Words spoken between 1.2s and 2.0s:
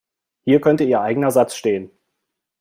Satz stehen.